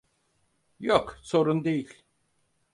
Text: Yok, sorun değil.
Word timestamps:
Yok, 0.79 1.19
sorun 1.23 1.63
değil. 1.63 2.03